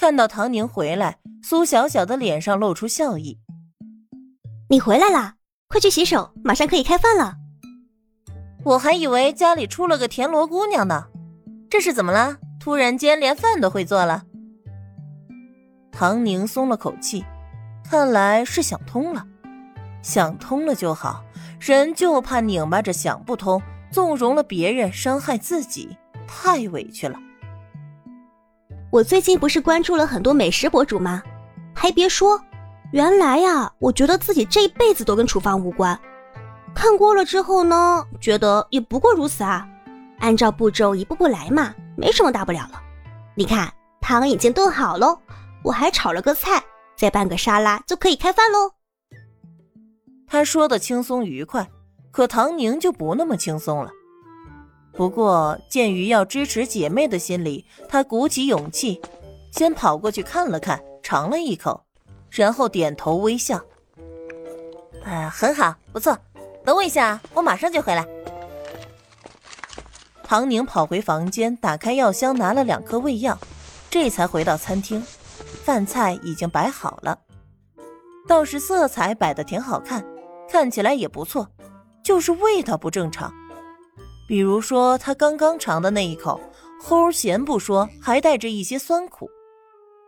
[0.00, 3.38] 看到唐宁回来，苏小小的脸上露出笑意。
[4.70, 5.34] 你回来啦，
[5.68, 7.34] 快去洗手，马上可以开饭了。
[8.64, 11.08] 我还以为家里出了个田螺姑娘呢，
[11.68, 12.38] 这是怎么了？
[12.58, 14.22] 突然间连饭都会做了？
[15.92, 17.22] 唐宁松了口气，
[17.84, 19.26] 看来是想通了。
[20.00, 21.22] 想通了就好，
[21.60, 23.60] 人就怕拧巴着想不通，
[23.92, 25.94] 纵容了别人，伤害自己，
[26.26, 27.18] 太委屈了。
[28.90, 31.22] 我最近不是关注了很多美食博主吗？
[31.72, 32.40] 还别说，
[32.90, 35.96] 原来呀，我觉得自己这一辈子都跟厨房无关。
[36.74, 39.64] 看过了之后呢，觉得也不过如此啊，
[40.18, 42.82] 按照步骤一步步来嘛，没什么大不了了。
[43.36, 45.16] 你看，汤已经炖好喽，
[45.62, 46.60] 我还炒了个菜，
[46.96, 48.72] 再拌个沙拉就可以开饭喽。
[50.26, 51.68] 他说的轻松愉快，
[52.10, 53.90] 可唐宁就不那么轻松了。
[54.92, 59.00] 不过，鉴于要支持姐妹的心理，她鼓起勇气，
[59.50, 61.82] 先跑过去看了看，尝了一口，
[62.30, 63.58] 然后点头微笑
[65.04, 66.18] ：“啊，很好，不错。
[66.64, 68.06] 等我一下，我马上就回来。”
[70.22, 73.38] 唐宁跑回房间，打开药箱，拿了两颗胃药，
[73.88, 75.02] 这才回到餐厅。
[75.64, 77.18] 饭菜已经摆好了，
[78.28, 80.04] 倒是色彩摆的挺好看，
[80.48, 81.48] 看起来也不错，
[82.02, 83.32] 就是味道不正常。
[84.30, 86.40] 比如说，他刚刚尝的那一口，
[86.80, 89.28] 齁咸不说，还带着一些酸苦。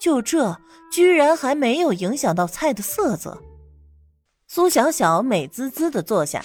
[0.00, 0.56] 就这，
[0.90, 3.42] 居然还没有影响到菜的色泽。
[4.48, 6.42] 苏小小美滋滋的坐下，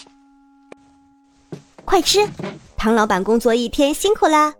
[1.86, 2.27] 快吃！
[2.75, 4.53] 唐老板工作一天辛苦啦。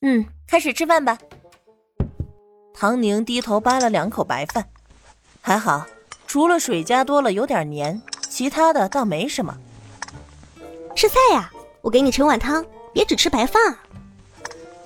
[0.00, 1.18] 嗯，开始吃饭吧。
[2.72, 4.66] 唐宁低头扒了两口白饭，
[5.42, 5.86] 还好，
[6.26, 9.54] 除了水加多了有点黏，其他的倒没什么。
[10.94, 11.50] 吃菜呀！
[11.80, 13.76] 我给你盛碗汤，别只吃白饭。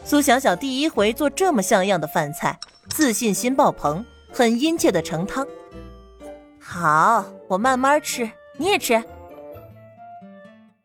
[0.05, 2.59] 苏小小第一回做这么像样的饭菜，
[2.91, 5.47] 自信心爆棚，很殷切的盛汤。
[6.61, 9.03] 好，我慢慢吃，你也吃。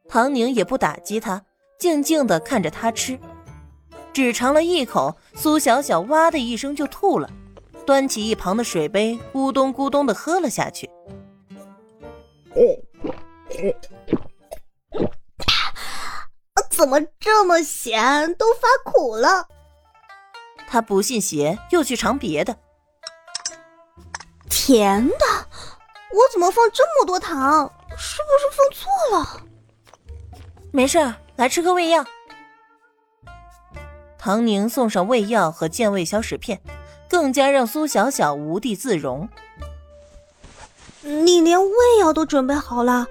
[0.09, 1.41] 唐宁也不打击他，
[1.79, 3.17] 静静的看着他吃。
[4.11, 7.29] 只尝了一口，苏小小哇的一声就吐了，
[7.85, 10.89] 端起一旁的水杯，咕咚咕咚的喝了下去。
[16.81, 19.47] 怎么这么咸，都发苦了？
[20.67, 22.57] 他不信邪，又去尝别的。
[24.49, 25.15] 甜的，
[26.11, 27.71] 我怎么放这么多糖？
[27.95, 29.43] 是不是放错了？
[30.71, 32.03] 没事，来吃颗胃药。
[34.17, 36.59] 唐宁送上胃药和健胃消食片，
[37.07, 39.29] 更加让苏小小无地自容。
[41.01, 43.05] 你连胃药都准备好了，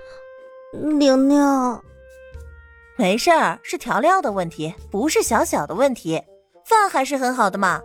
[0.73, 1.81] 玲玲。
[3.01, 6.23] 没事儿，是调料的问题，不是小小的问题。
[6.67, 7.81] 饭还是很好的嘛，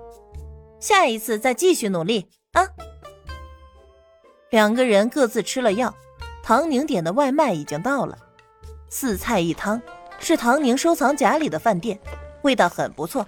[0.81, 2.68] 下一次再继续努力啊！
[4.50, 5.96] 两个人各自吃了药，
[6.44, 8.18] 唐宁点的外卖已经到了，
[8.90, 9.81] 四菜一汤，
[10.20, 11.98] 是唐宁收藏夹里的饭店，
[12.42, 13.25] 味道很不错。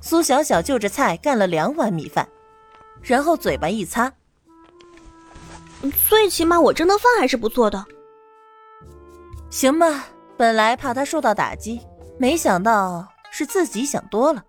[0.00, 2.26] 苏小小就着菜干了两碗米饭，
[3.02, 4.10] 然后嘴巴一擦，
[6.08, 7.84] 最起码我蒸的饭还是不错的。
[9.50, 10.06] 行吧。
[10.36, 11.80] 本来怕他受到打击，
[12.18, 14.44] 没想到是自己想多了。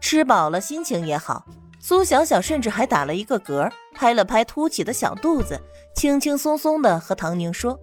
[0.00, 1.44] 吃饱了，心情也好。
[1.80, 5.58] 苏小小甚至还打了一个嗝，拍了拍凸起的小肚子，
[5.94, 7.78] 轻轻松松的和唐宁说：“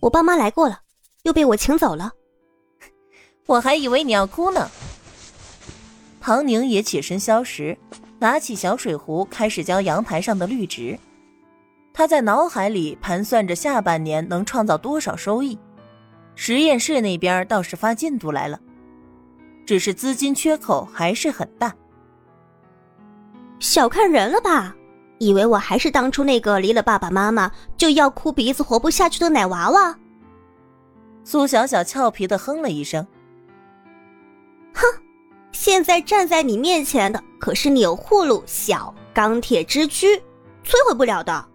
[0.00, 0.80] 我爸妈来过了，
[1.24, 2.12] 又被我请走了。
[3.46, 4.70] 我还以为你要哭呢。”
[6.20, 7.76] 唐宁也起身消食，
[8.18, 10.98] 拿起小水壶，开始浇阳台上的绿植。
[11.92, 15.58] 他在脑海里盘算着下半年能创造多少收益。
[16.34, 18.58] 实验室那边倒是发进度来了，
[19.66, 21.74] 只是资金缺口还是很大。
[23.58, 24.74] 小看人了吧？
[25.18, 29.96] 以为我还是当初那个离了爸爸妈妈就要哭鼻子活不下去的奶娃娃？
[31.22, 33.06] 苏小小俏皮的哼了一声。
[34.74, 34.82] 哼，
[35.52, 40.16] 现在站在你面前的可是钮祜禄小钢铁之躯，
[40.64, 41.46] 摧毁不了的。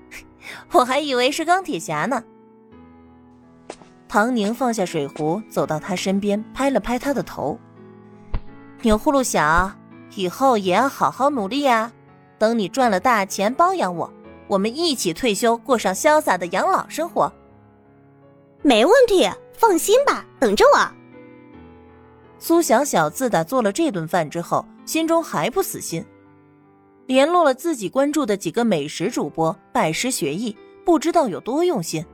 [0.72, 2.22] 我还以为是钢铁侠呢。
[4.08, 7.58] 唐宁放下水壶，走到他身边，拍了拍他的头。
[8.82, 9.72] 钮祜禄小，
[10.14, 11.92] 以后也要好好努力呀！
[12.38, 14.12] 等你赚了大钱，包养我，
[14.46, 17.32] 我们一起退休，过上潇洒的养老生活。
[18.62, 20.90] 没问题，放心吧，等着我。
[22.38, 26.04] 苏小小自打做了这顿饭之后，心中还不死心，
[27.06, 32.04] 联络了自己关注的几个美食主播，拜师学艺，不知道有多用心。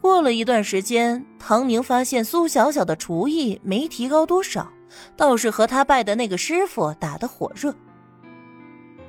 [0.00, 4.72] 过了一段时间，唐宁发现苏小小的厨艺没提高多少，
[5.16, 7.74] 倒是和他拜的那个师傅打得火热。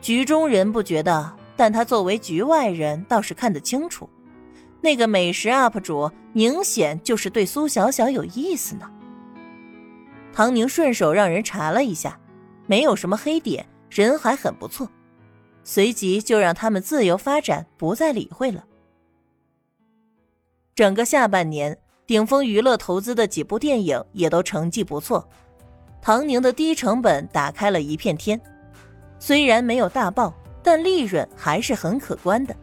[0.01, 4.09] 局中人不觉得，但他作为局外人倒是看得清楚，
[4.81, 8.89] 那个美食 UP 主明显就是对苏小小有意思呢。
[10.33, 12.19] 唐宁顺手让人查了一下，
[12.65, 14.89] 没有什么黑点，人还很不错，
[15.63, 18.65] 随即就让他们自由发展，不再理会了。
[20.73, 21.77] 整个下半年，
[22.07, 25.27] 顶峰娱乐投资的几部电影也都成绩不错，
[26.01, 28.39] 唐宁的低成本打开了一片天。
[29.19, 30.33] 虽然没有大爆，
[30.63, 32.55] 但利润还是很可观的。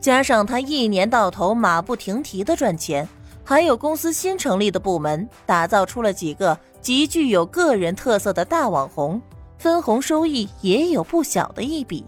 [0.00, 3.08] 加上他一年到头马不停蹄的赚钱，
[3.44, 9.20] 还有公司新成立的部门打造出了几个极具有个人特色的大网红，
[9.58, 12.04] 分红收益也有不小的一笔。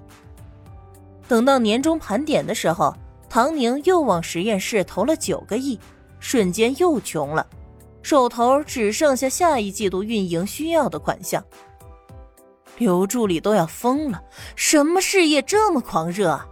[1.26, 2.94] 等到年终盘点的时候，
[3.32, 5.80] 唐宁又往实验室投了九个亿，
[6.20, 7.46] 瞬间又穷了，
[8.02, 11.42] 手头只剩下下一季度运营需要的款项。
[12.76, 14.20] 刘助理都要疯了，
[14.54, 16.46] 什么事业这么狂热啊？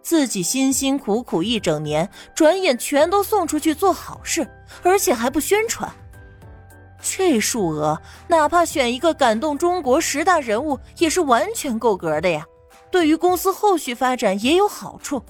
[0.00, 4.48] 自己辛辛苦苦一整年，转眼全都送出去做好事，
[4.84, 5.92] 而且还不宣传。
[7.02, 12.46] 这数额，哪怕选一个感动中国十大人物，也是完全够格的呀。
[12.92, 15.20] 对于公司后续发展也有好处。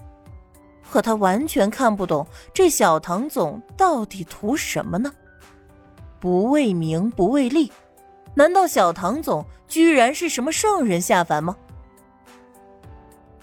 [0.93, 5.11] 可他完全看不懂，这小唐总到底图什么呢？
[6.21, 7.73] 不为名，不为利。
[8.35, 11.57] 难道小唐总居然是什么圣人下凡吗？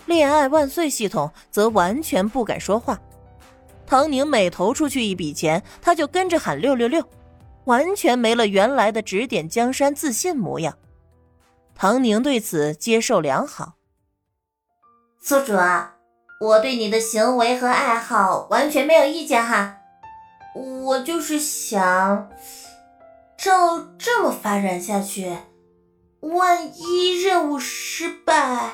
[0.05, 2.99] 恋爱万岁系统则完全不敢说话。
[3.87, 7.03] 唐宁每投出去一笔钱，他就跟着喊六六六，
[7.65, 10.77] 完全没了原来的指点江山自信模样。
[11.73, 13.73] 唐宁对此接受良好。
[15.19, 15.95] 宿主啊，
[16.39, 19.77] 我对你的行为和爱好完全没有意见哈，
[20.55, 22.29] 我就是想。
[23.37, 25.37] 照这么发展下去，
[26.21, 28.73] 万一任务失败，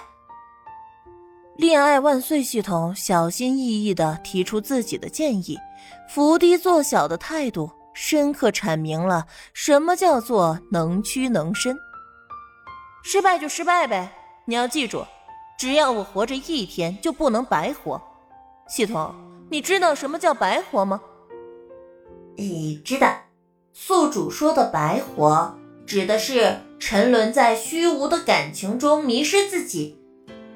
[1.56, 5.57] 恋爱万岁系统小心翼翼的提出自己的建议，
[6.09, 11.77] 伏低做小的态度，深刻阐明了什么叫做能屈能伸。
[13.03, 14.12] 失败就失败呗，
[14.45, 15.06] 你要记住，
[15.57, 18.02] 只要我活着一天，就不能白活。
[18.68, 19.13] 系统，
[19.50, 21.02] 你知道什么叫白活吗？
[22.36, 23.07] 你知道。
[23.78, 25.54] 宿主说的“白活”，
[25.86, 30.00] 指的是沉沦在虚无的感情中迷失自己，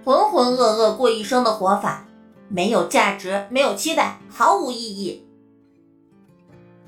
[0.06, 2.08] 浑浑噩噩过一生的活法，
[2.48, 5.28] 没有价值，没有期待，毫无意义。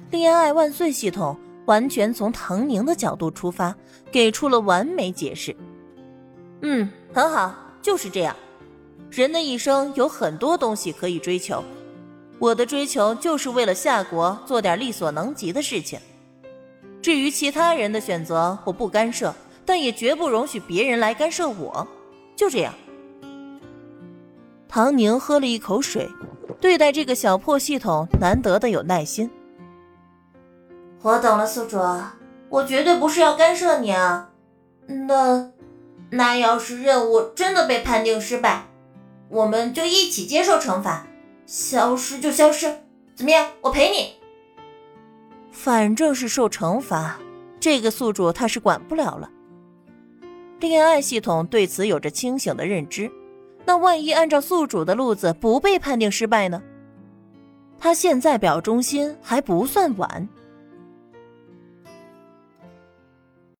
[0.10, 3.76] 恋爱万岁系统完全从唐宁的角度出发，
[4.10, 5.54] 给出了完美解释。
[6.62, 8.36] 嗯，很好，就是这样。
[9.10, 11.64] 人的一生有很多东西可以追求，
[12.40, 16.00] 我的追求就是为了夏国做点力所能及的事情。
[17.02, 19.34] 至于其他人的选择，我不干涉，
[19.66, 21.88] 但也绝不容许别人来干涉我。
[22.36, 22.74] 就这样。
[24.68, 26.10] 唐宁喝了一口水，
[26.62, 29.30] 对待这个小破系统难得的有耐心。
[31.02, 31.78] 我懂了，宿主，
[32.48, 34.30] 我绝对不是要干涉你啊。
[34.88, 35.52] 那，
[36.12, 38.68] 那要是任务真的被判定失败，
[39.30, 41.08] 我们就一起接受惩罚，
[41.46, 42.80] 消失就消失，
[43.16, 43.50] 怎么样？
[43.62, 44.16] 我陪你。
[45.52, 47.18] 反正是受惩罚，
[47.60, 49.30] 这个宿主他是管不了了。
[50.60, 53.10] 恋爱系统对此有着清醒的认知，
[53.66, 56.62] 那万一按照宿主的路子不被判定失败呢？
[57.80, 60.28] 他现在表忠心还不算晚。